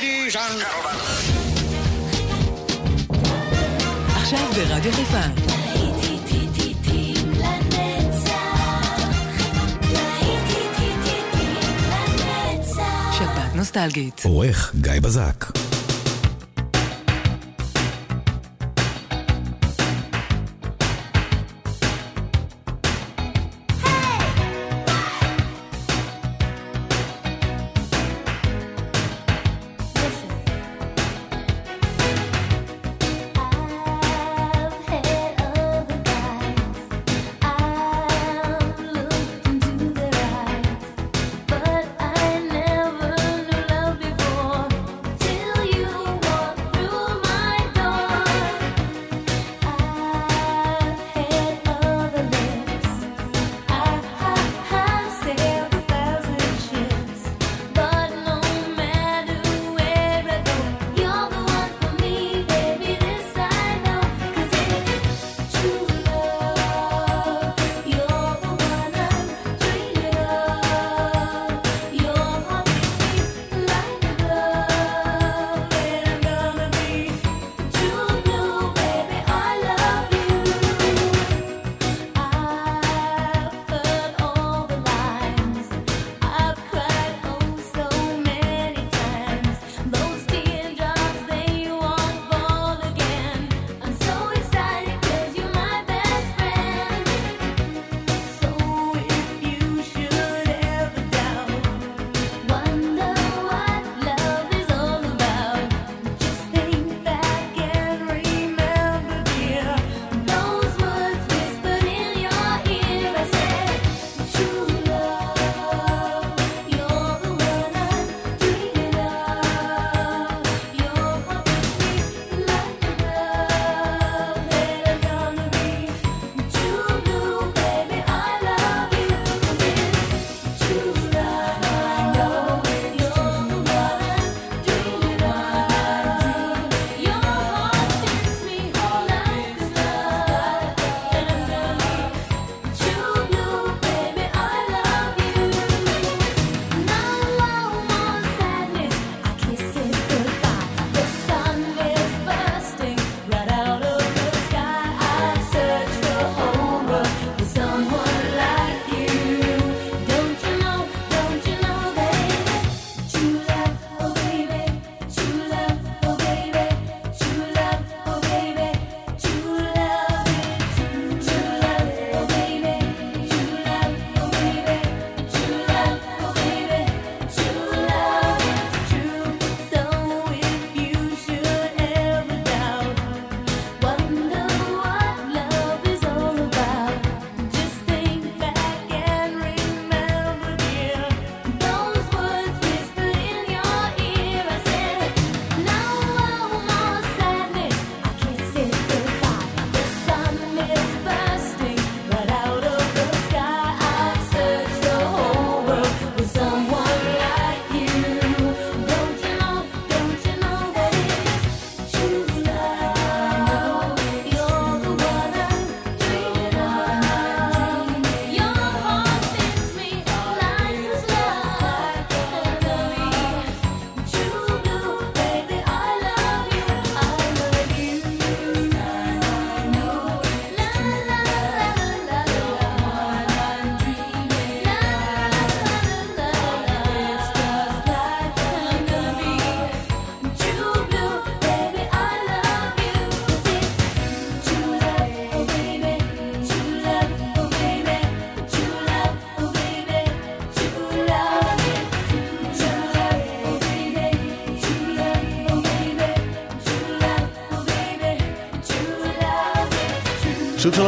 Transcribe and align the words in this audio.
ladies 0.00 0.36
and 0.36 0.60
gentlemen. 0.60 0.96
עכשיו 4.16 4.48
ברדיו 4.54 4.92
חיפה. 4.92 5.20
שבת 13.18 13.54
נוסטלגית. 13.54 14.22
עורך 14.24 14.72
גיא 14.80 15.00
בזק. 15.00 15.69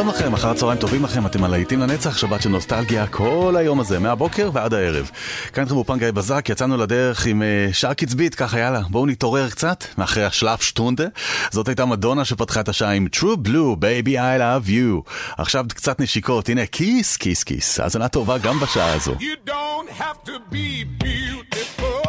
שלום 0.03 0.15
לכם, 0.15 0.35
אחר 0.35 0.51
הצהריים 0.51 0.81
טובים 0.81 1.05
לכם, 1.05 1.27
אתם 1.27 1.45
הלהיטים 1.45 1.81
לנצח, 1.81 2.19
שבת 2.19 2.43
של 2.43 2.49
נוסטלגיה 2.49 3.07
כל 3.07 3.55
היום 3.59 3.81
הזה, 3.81 3.99
מהבוקר 3.99 4.51
ועד 4.53 4.75
הערב. 4.75 5.11
כאן 5.53 5.63
איתכם 5.63 5.75
באופן 5.75 5.99
גיא 5.99 6.11
בזק, 6.11 6.49
יצאנו 6.49 6.77
לדרך 6.77 7.27
עם 7.27 7.43
uh, 7.43 7.75
שעה 7.75 7.95
קצבית, 7.95 8.35
ככה 8.35 8.59
יאללה, 8.59 8.81
בואו 8.91 9.07
נתעורר 9.07 9.51
קצת, 9.51 9.85
מאחרי 9.99 10.25
השלאפ 10.25 10.63
שטונדה. 10.63 11.05
זאת 11.51 11.69
הייתה 11.69 11.85
מדונה 11.85 12.25
שפתחה 12.25 12.61
את 12.61 12.69
השעה 12.69 12.93
עם 12.93 13.07
True 13.17 13.49
Blue, 13.49 13.77
Baby 13.81 14.09
I 14.09 14.41
Love 14.41 14.69
You. 14.69 15.11
עכשיו 15.39 15.65
קצת 15.69 16.01
נשיקות, 16.01 16.49
הנה 16.49 16.67
כיס, 16.67 17.17
כיס, 17.17 17.45
כיס. 17.45 17.81
האזנה 17.81 18.09
טובה 18.09 18.39
גם 18.39 18.61
בשעה 18.61 18.93
הזו. 18.93 19.13
You 19.13 19.49
don't 19.49 20.01
have 20.01 20.25
to 20.25 20.33
be 20.53 20.85
beautiful 21.05 22.03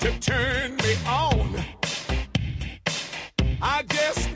to 0.00 0.08
turn 0.28 0.76
me 0.84 0.94
on. 1.06 1.48
I 3.62 3.82
just 3.82 4.27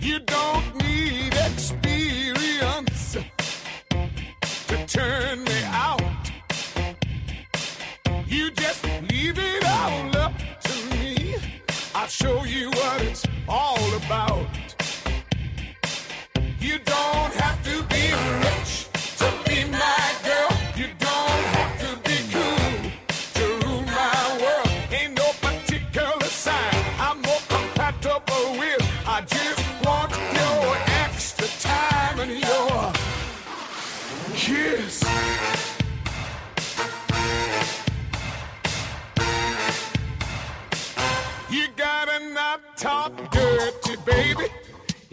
You 0.00 0.18
don't 0.20 0.74
need 0.82 1.32
experience 1.34 3.16
to 4.66 4.86
turn 4.86 5.44
me 5.44 5.62
out. 5.66 6.02
You 8.26 8.50
just 8.50 8.84
leave 9.10 9.38
it 9.38 9.64
all 9.64 10.16
up 10.16 10.32
to 10.62 10.96
me. 10.96 11.36
I'll 11.94 12.08
show 12.08 12.42
you 12.44 12.70
what 12.70 13.02
it's 13.02 13.24
all 13.48 13.94
about. 13.94 14.48
You 16.58 16.78
don't 16.78 17.34
have 17.34 17.62
to 17.64 17.82
be. 17.84 18.65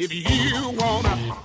If 0.06 0.12
you 0.14 0.72
wanna 0.72 1.43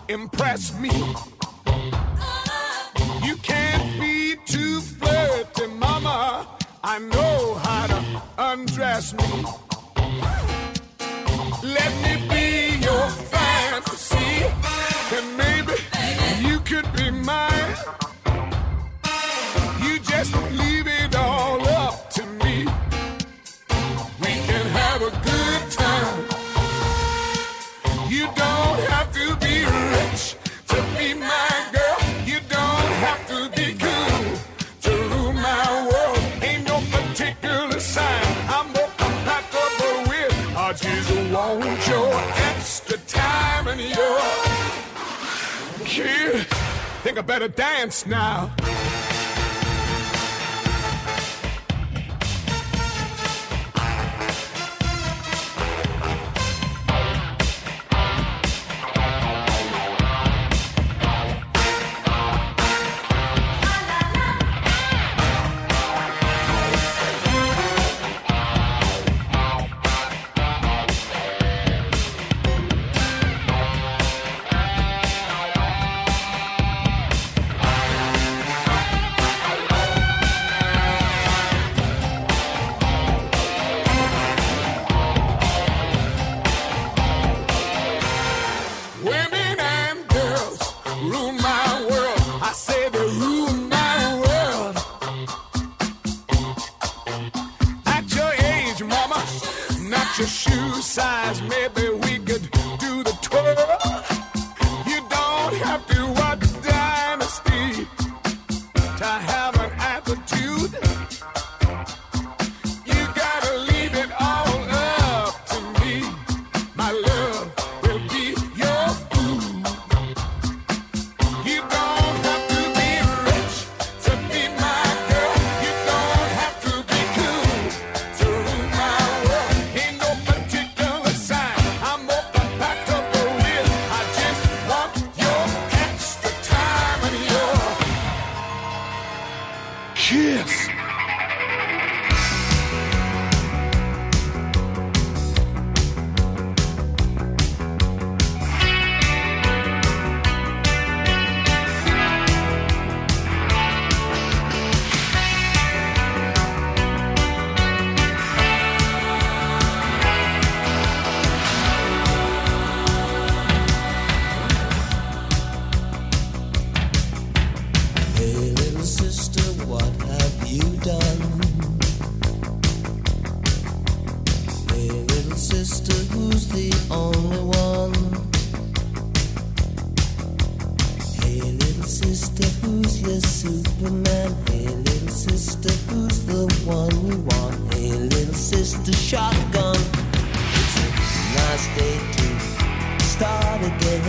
sister 188.49 188.95
shotgun. 188.95 189.77
It's 189.77 190.77
a 190.81 190.89
nice 191.37 191.67
day 191.77 191.97
to 192.17 193.05
start 193.05 193.61
again. 193.61 194.05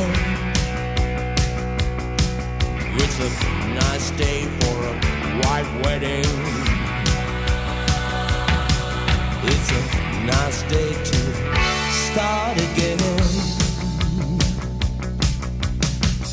It's 3.04 3.20
a 3.20 3.30
nice 3.84 4.12
day 4.12 4.46
for 4.60 4.78
a 4.92 4.96
white 5.42 5.70
wedding. 5.84 6.32
It's 9.44 9.72
a 9.72 9.84
nice 10.26 10.62
day 10.72 10.94
to 11.10 11.20
start 12.08 12.56
again. 12.68 13.00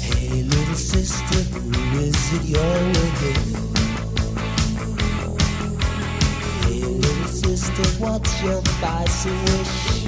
Hey, 0.01 0.43
little 0.43 0.75
sister, 0.77 1.41
who 1.59 1.99
is 1.99 2.33
it 2.35 2.45
you're 2.45 2.85
with? 2.93 3.76
wonder 7.77 7.91
what's 7.99 8.43
your 8.43 8.61
vice 8.81 9.25
wish. 9.27 10.07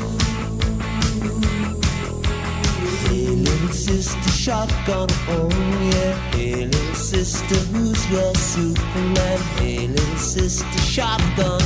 Little 3.10 3.68
sister, 3.68 4.30
shotgun, 4.30 5.08
oh 5.28 5.48
yeah. 5.92 6.14
Hey, 6.32 6.66
little 6.66 6.94
sister, 6.94 7.56
who's 7.72 8.10
your 8.10 8.34
Superman? 8.34 9.38
Hey, 9.58 9.86
little 9.86 10.16
sister, 10.16 10.78
shotgun. 10.78 11.60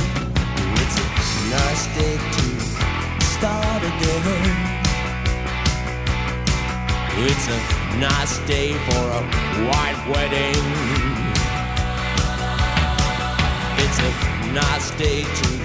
It's 0.75 0.97
a 0.97 1.49
nice 1.49 1.85
day 1.97 2.17
to 2.17 3.23
start 3.23 3.83
again. 3.83 4.79
It's 7.15 7.47
a 7.47 7.99
nice 7.99 8.39
day 8.47 8.73
for 8.73 9.05
a 9.09 9.23
white 9.67 10.01
wedding. 10.09 10.63
It's 13.77 13.99
a 13.99 14.53
nice 14.53 14.91
day 14.97 15.23
to 15.23 15.62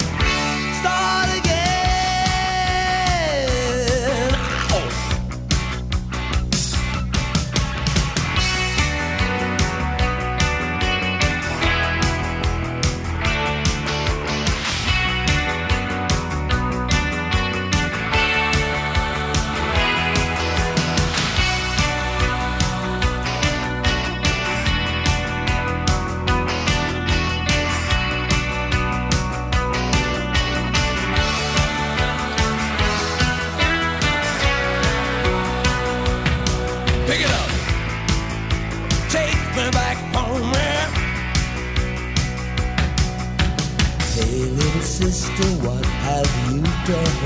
sister, 45.19 45.67
what 45.67 45.85
have 45.85 46.31
you 46.49 46.61
done? 46.87 47.17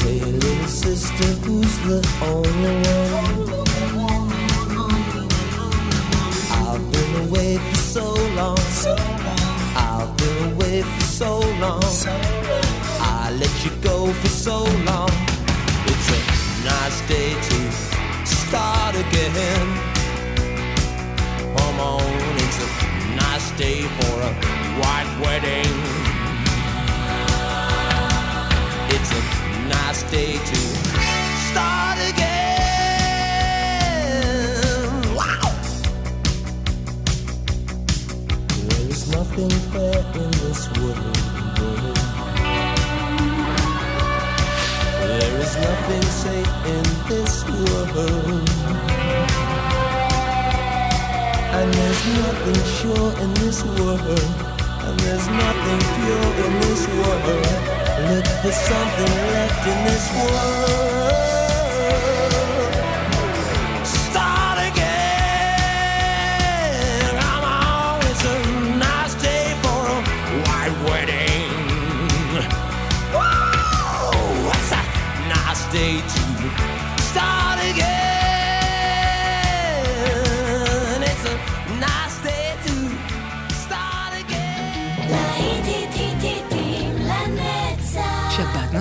Hey, 0.00 0.20
little 0.20 0.66
sister, 0.66 1.28
who's 1.44 1.74
the 1.88 2.00
only 2.32 2.76
one? 3.12 3.36
I've 6.64 6.84
been 6.92 7.28
away 7.28 7.58
for 7.58 7.76
so 7.76 8.06
long. 8.38 8.58
I've 9.76 10.16
been 10.16 10.52
away 10.52 10.80
for 10.82 11.04
so 11.04 11.40
long. 11.64 11.84
I 13.00 13.30
let 13.38 13.54
you 13.64 13.72
go 13.82 14.10
for 14.20 14.28
so 14.28 14.64
long. 14.88 15.10
It's 15.92 16.08
a 16.16 16.20
nice 16.64 16.98
day 17.06 17.30
to 17.48 17.58
start 18.24 18.94
again. 18.94 19.68
Come 21.54 21.80
on, 21.80 22.36
it's 22.44 22.58
a 22.64 22.77
day 23.58 23.82
for 23.82 24.20
a 24.22 24.32
white 24.78 25.10
wedding. 25.20 25.74
It's 28.94 29.10
a 29.10 29.20
nice 29.68 30.02
day 30.12 30.38
to 30.38 30.56
start 31.50 31.98
again. 32.08 32.38
Wow! 35.16 35.50
There 38.68 38.86
is 38.90 39.02
nothing 39.10 39.50
fair 39.72 40.00
in 40.14 40.30
this 40.30 40.62
world. 40.78 41.16
There 45.02 45.34
is 45.40 45.52
nothing 45.56 46.06
safe 46.22 46.54
in 46.64 46.84
this 47.08 47.34
world. 47.48 48.48
And 51.58 51.74
there's 51.74 52.02
nothing 52.22 52.60
sure 52.78 53.12
in 53.20 53.30
this 53.34 53.64
world. 53.64 54.00
And 54.86 54.94
there's 55.00 55.26
nothing 55.26 55.80
pure 55.96 56.30
in 56.46 56.52
this 56.60 56.82
world. 56.86 57.46
Look 58.10 58.26
for 58.42 58.52
something 58.52 59.12
left 59.32 59.66
in 59.66 59.78
this 59.88 60.04
world. 60.18 61.16
Start 63.84 64.58
again. 64.70 65.48
On, 67.26 67.98
it's 68.06 68.24
a 68.24 68.36
nice 68.78 69.14
day 69.20 69.46
for 69.62 69.80
a 69.96 69.98
white 70.46 70.76
wedding. 70.86 71.50
Whoa, 73.12 74.52
it's 74.54 74.70
a 74.70 74.82
nice 75.28 75.62
day 75.72 75.94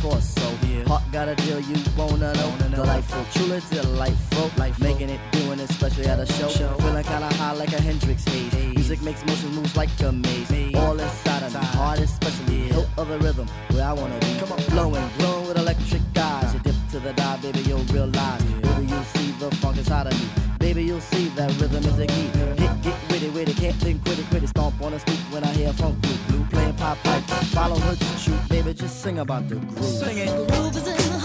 This 0.00 0.34
torso. 0.34 0.50
Heart 0.86 1.02
got 1.12 1.28
a 1.28 1.34
deal 1.36 1.60
you 1.60 1.76
wanna 1.96 2.32
know. 2.32 2.56
Delightful, 2.70 3.24
truly 3.32 3.60
delightful. 3.70 4.50
Life 4.56 4.78
making 4.80 5.10
it, 5.10 5.20
doing 5.32 5.60
it, 5.60 5.70
especially 5.70 6.06
at 6.06 6.18
a 6.18 6.26
show. 6.26 6.48
Feeling 6.48 7.04
kinda 7.04 7.32
high 7.34 7.52
like 7.52 7.72
a 7.72 7.80
Hendrix 7.80 8.24
haze. 8.24 8.74
Music 8.74 9.02
makes 9.02 9.24
motion 9.26 9.54
moves 9.54 9.76
like 9.76 9.90
a 10.02 10.12
maze. 10.12 10.74
All 10.74 10.98
inside 10.98 11.42
of 11.42 11.54
me, 11.54 11.60
heart 11.60 12.00
especially. 12.00 12.68
Hilt 12.68 12.88
of 12.96 13.08
the 13.08 13.18
rhythm, 13.18 13.46
where 13.70 13.84
I 13.84 13.92
wanna 13.92 14.18
be. 14.18 14.38
Come 14.38 14.52
on, 14.52 14.58
flowing, 14.58 15.10
glowing 15.18 15.48
with 15.48 15.58
electric 15.58 16.02
eyes. 16.16 16.44
Uh. 16.44 16.52
You 16.54 16.60
dip 16.60 16.76
to 16.92 16.98
the 17.00 17.12
dive, 17.12 17.42
baby, 17.42 17.60
you'll 17.60 17.86
realize. 17.94 18.42
Baby, 18.42 18.86
you'll 18.86 19.10
see 19.14 19.30
the 19.38 19.50
funk 19.56 19.78
inside 19.78 20.06
of 20.06 20.14
me. 20.20 20.28
Baby, 20.58 20.84
you'll 20.84 21.00
see 21.00 21.28
that 21.36 21.50
rhythm 21.60 21.84
is 21.84 21.96
the 21.96 22.06
key. 22.06 22.28
Hit, 22.62 22.82
get 22.82 22.96
witty, 23.10 23.28
witty, 23.30 23.54
can't 23.54 23.76
think, 23.76 24.04
quit 24.04 24.18
it, 24.18 24.26
quit 24.30 24.42
it. 24.42 24.48
Stomp 24.48 24.80
on 24.82 24.92
the 24.92 25.00
stoop 25.00 25.20
when 25.32 25.44
I 25.44 25.52
hear 25.52 25.72
funk 25.72 26.00
blue, 26.02 26.18
blue 26.28 26.44
pipe. 26.80 27.22
Follow 27.52 27.78
her 27.78 27.94
to 27.94 28.18
shoot, 28.18 28.48
baby, 28.48 28.72
just 28.74 29.02
sing 29.02 29.18
about 29.18 29.48
the 29.48 29.56
groove. 29.56 29.84
Sing 29.84 30.18
it. 30.18 30.28
Groove 30.50 30.76
is 30.76 30.86
in 30.86 31.12
the 31.12 31.19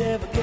ever. 0.00 0.37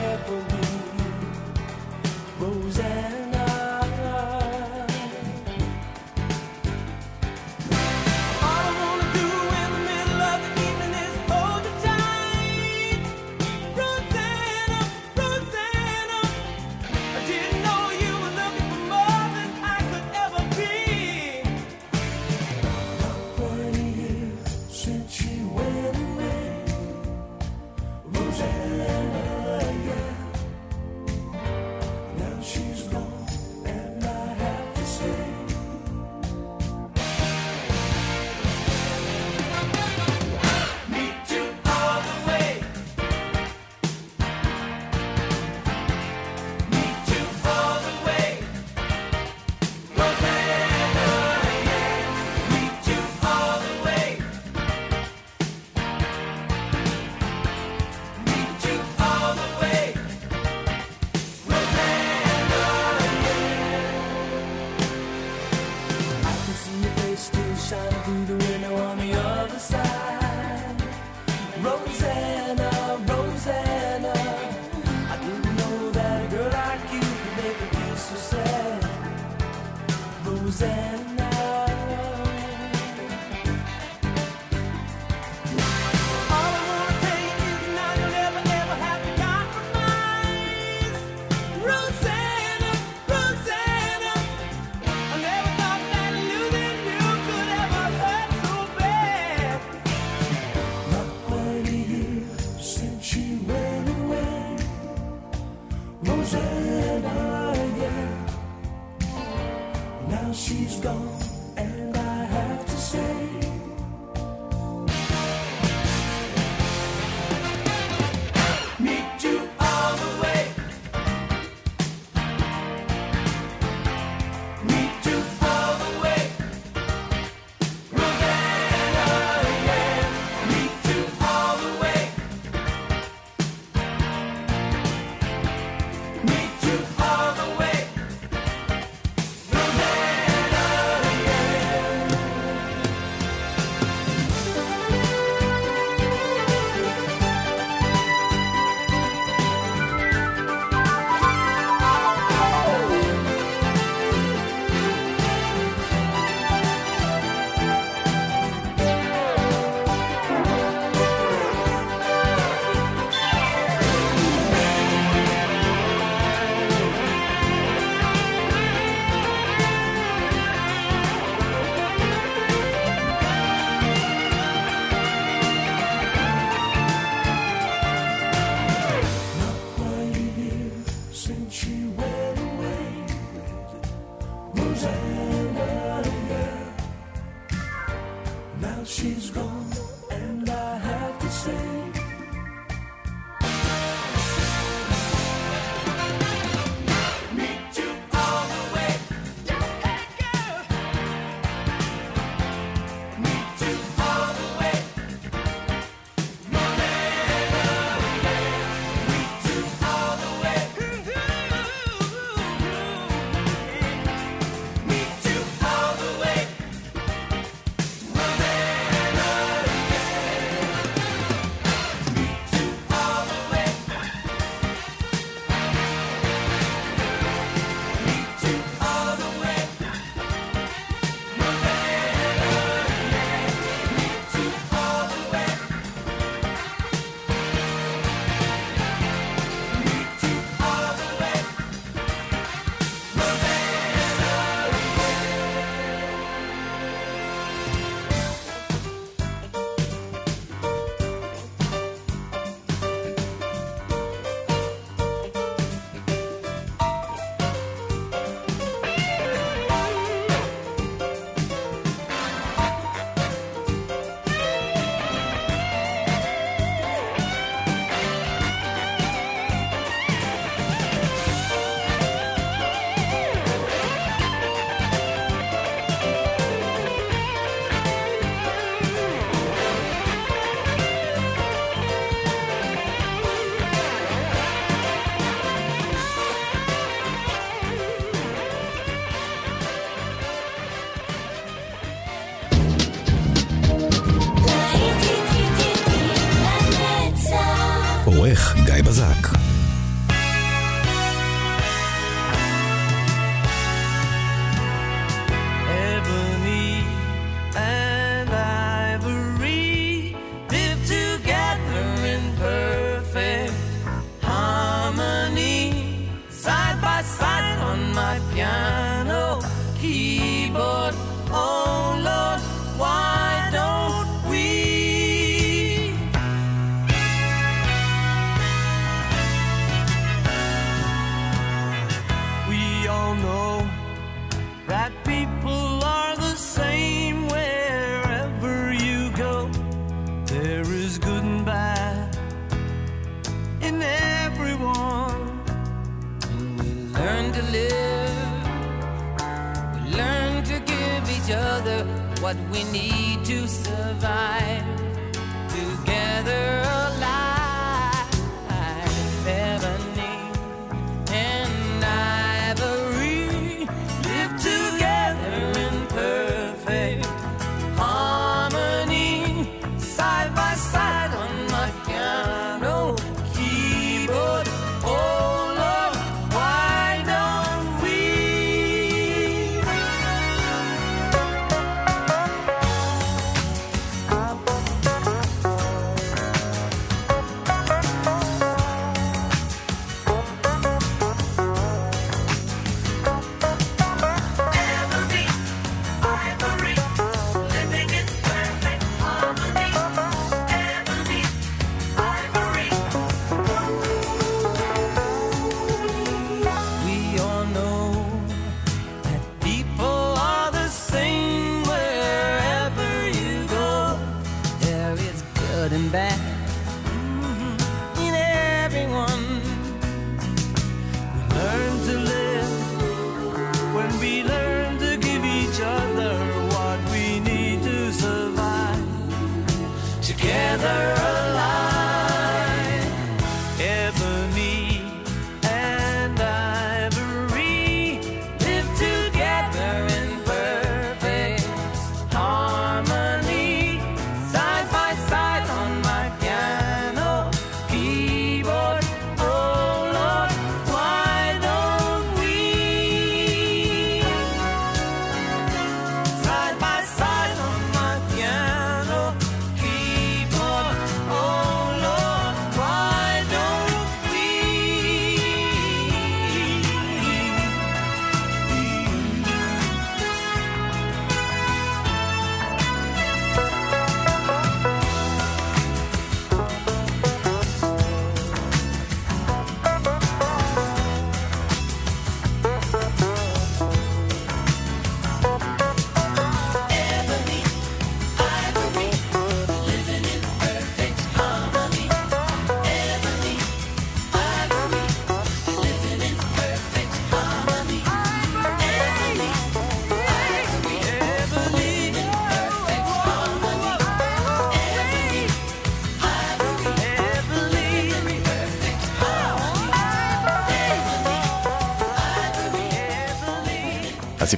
What 352.25 352.35
we 352.51 352.63
need 352.71 353.23
to 353.23 353.47
survive. 353.47 354.44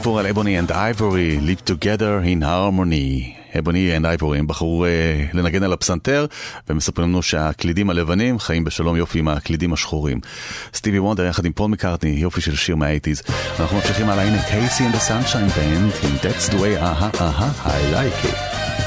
הסיפור 0.08 0.20
על 0.20 0.28
אבוני 0.28 0.60
אנד 0.60 0.72
אייבורי, 0.72 1.40
Live 1.40 1.70
Together 1.70 2.26
in 2.26 2.44
Harmony. 2.44 3.58
אבוני 3.60 3.98
אנד 3.98 4.06
אייבורי, 4.06 4.40
הם 4.40 4.48
בחרו 4.48 4.86
uh, 4.86 5.38
לנגן 5.38 5.64
על 5.64 5.74
הפסנתר, 5.74 6.26
ומספרים 6.70 7.10
לנו 7.10 7.22
שהקלידים 7.22 7.90
הלבנים 7.90 8.40
חיים 8.40 8.64
בשלום 8.64 8.96
יופי 8.96 9.20
עם 9.20 9.28
הקלידים 9.28 9.74
השחורים. 9.74 10.20
סטיבי 10.74 11.00
וונדר 11.00 11.26
יחד 11.26 11.46
עם 11.46 11.52
פול 11.52 11.72
מקארטני, 11.72 12.10
יופי 12.10 12.42
של 12.42 12.56
שיר 12.56 12.76
מהאייטיז. 12.76 13.22
אנחנו 13.60 13.78
ממשיכים 13.78 14.10
הלאה, 14.10 14.24
הנה 14.24 14.44
קייסי 14.44 14.84
the 14.88 15.10
Sunshine 15.10 15.58
Band, 15.58 16.08
עם 16.08 16.16
That's 16.22 16.52
the 16.52 16.56
way, 16.56 16.82
אהה, 16.82 17.10
אהה, 17.22 17.52
I 17.66 17.96
like 17.96 18.28
it. 18.28 18.87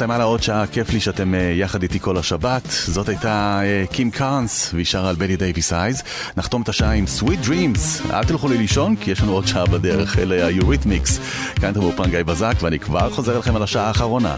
הסתיימה 0.00 0.18
לה 0.18 0.24
עוד 0.24 0.42
שעה, 0.42 0.66
כיף 0.66 0.92
לי 0.92 1.00
שאתם 1.00 1.34
אה, 1.34 1.40
יחד 1.56 1.82
איתי 1.82 2.00
כל 2.00 2.16
השבת. 2.16 2.62
זאת 2.68 3.08
הייתה 3.08 3.60
אה, 3.62 3.84
קים 3.92 4.10
קארנס, 4.10 4.70
והיא 4.74 4.86
שרה 4.86 5.08
על 5.08 5.16
בדי 5.16 5.36
דייוויס 5.36 5.72
אייז. 5.72 6.02
נחתום 6.36 6.62
את 6.62 6.68
השעה 6.68 6.92
עם 6.92 7.04
Sweet 7.18 7.46
Dreams. 7.46 8.12
אל 8.12 8.24
תלכו 8.24 8.48
לי 8.48 8.58
לישון, 8.58 8.96
כי 8.96 9.10
יש 9.10 9.22
לנו 9.22 9.32
עוד 9.32 9.46
שעה 9.46 9.66
בדרך. 9.66 10.18
אלה 10.18 10.46
היוריתמיקס. 10.46 11.20
כאן 11.56 11.70
אתם 11.72 11.80
באופן 11.80 12.10
גיא 12.10 12.22
בזק, 12.22 12.54
ואני 12.60 12.78
כבר 12.78 13.10
חוזר 13.10 13.38
לכם 13.38 13.56
על 13.56 13.62
השעה 13.62 13.86
האחרונה. 13.86 14.36